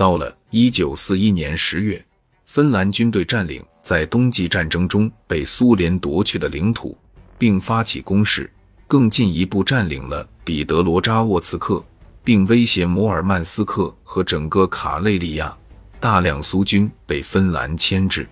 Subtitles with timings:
[0.00, 2.02] 到了一九四一年十月，
[2.46, 6.96] 芬兰军队占领在冬季战争中被苏联夺去的领土，
[7.36, 8.50] 并发起攻势，
[8.86, 11.84] 更进一步占领了彼得罗扎沃茨克，
[12.24, 15.54] 并威胁摩尔曼斯克和整个卡累利亚。
[16.00, 18.26] 大量苏军被芬兰牵制，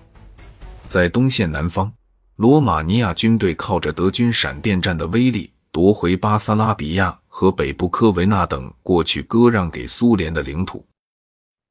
[0.87, 1.93] 在东线南方，
[2.37, 10.83] 罗马尼亚军队靠着德军闪电战的威力，夺回巴萨拉比亚和北部科维纳等过去割让给苏联的领土，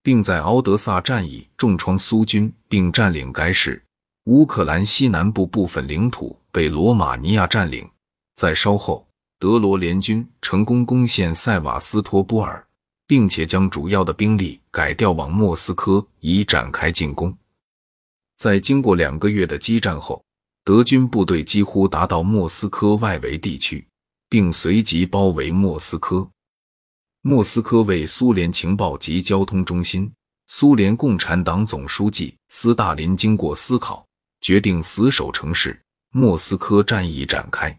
[0.07, 3.83] 并在敖德萨战役重创苏军，并占领该市。
[4.27, 7.85] 乌克兰西南部部分领土被罗马尼亚占领。
[8.37, 9.05] 在稍后，
[9.37, 12.65] 德罗联军成功攻陷塞瓦斯托波尔。
[13.05, 17.35] 并且将主要的兵力改调往莫斯科，以展开进攻。
[18.37, 20.23] 在经过两个月的激战后，
[20.63, 23.85] 德军部队几乎达到莫斯科外围地区，
[24.29, 26.29] 并随即包围莫斯科。
[27.29, 30.09] 莫斯科为苏联情报及交通中心。
[30.47, 34.07] 苏联共产党总书记斯大林经过思考，
[34.39, 35.77] 决定死守城市，
[36.13, 37.77] 莫斯科战役展开。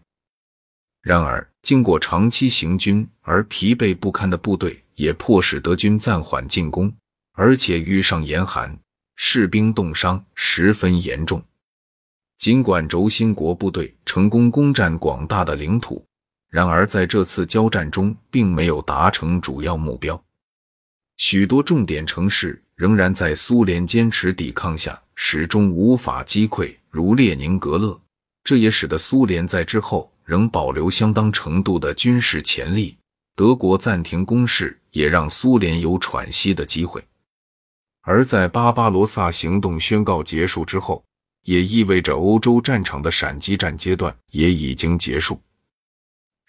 [1.00, 4.84] 然而，经过长期行军而疲惫不堪的部队。
[4.96, 6.92] 也迫使德军暂缓进攻，
[7.32, 8.78] 而且遇上严寒，
[9.16, 11.42] 士兵冻伤十分严重。
[12.36, 16.04] 尽管轴心国部队成功攻占广大的领土，
[16.48, 20.22] 然而在这次交战中并没有达成主要目标。
[21.16, 28.00] 许多重点城市仍然在苏联坚持抵抗下始终无法击溃，如列宁格勒。
[28.44, 32.96] 这也使得苏联在之后仍保留相当程度的军事潜力。
[33.36, 34.74] 德国暂停攻势。
[34.90, 37.04] 也让苏联有喘息的机会，
[38.00, 41.04] 而在巴巴罗萨行动宣告结束之后，
[41.44, 45.38] 也意味着欧洲战场的闪击战阶段也已经结束。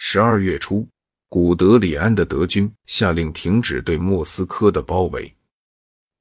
[0.01, 0.87] 十二月初，
[1.27, 5.31] 古德里安的德军下令停止对莫斯科的包围，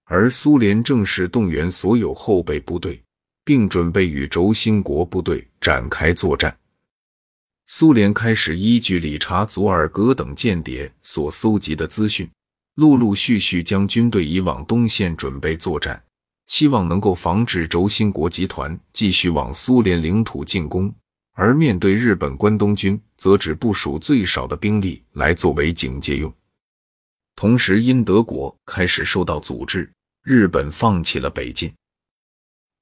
[0.05, 3.01] 而苏联正式动员所有后备部队，
[3.45, 6.55] 并准备与轴心国部队展开作战。
[7.69, 12.29] 苏联开始依据理查·祖尔格等间谍所搜集的资讯，
[12.75, 16.03] 陆陆续续将军队移往东线准备作战，
[16.49, 20.93] 期望能够防止轴心国集团继续往苏联领土进攻。
[21.41, 26.35] 而面对日本关东军，则只部署最少的兵力来作为警戒用。
[27.37, 29.89] 同时，因德国开始受到阻滞，
[30.25, 31.73] 日本放弃了北进。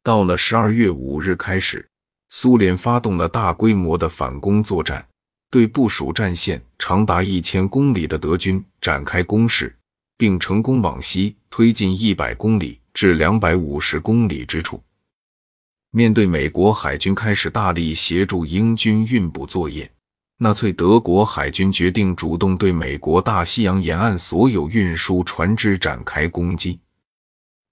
[0.02, 1.86] 到了十二月五日开始。
[2.30, 5.06] 苏联发动了大规模的反攻作战，
[5.50, 9.76] 对部署战线长达一千公里的德军展开攻势，
[10.16, 14.82] 并成功往西推进一百公里至两百五十公里之处。
[15.96, 19.90] 面对美国海军开始大力协助英军运补作业，
[20.36, 26.78] 纳粹德国海军决定主动对美国大西洋沿岸所有运输船只展开攻击。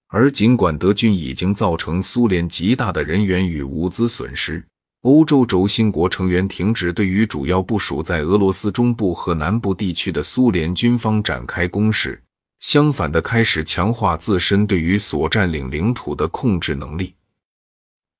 [0.08, 4.66] 而尽管德军已经造成苏联极大的人员与物资损失，
[5.02, 12.18] 欧洲轴心国成员停止对于主要部署在俄罗斯中部和南部地区的苏联军方展开攻势，
[12.60, 17.14] 相反的，开始强化自身对于所占领领土的控制能力。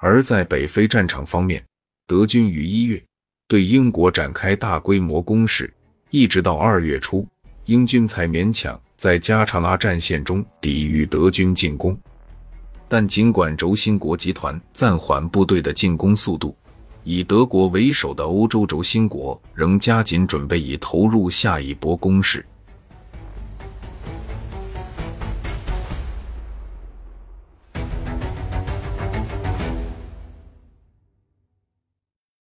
[0.06, 1.65] 而在北非战场方面，
[2.06, 3.03] 德军于一月
[3.48, 5.72] 对英国展开大规模攻势，
[6.10, 7.26] 一直到二月初，
[7.65, 8.78] 英军才勉强。
[8.98, 11.98] 在加查拉战线中抵御德军进攻，
[12.87, 16.54] 但尽管轴心国集团暂缓部队的进攻速度，
[17.03, 22.44] 以德国为首的欧洲轴心国仍加紧准备以投入下一波攻势。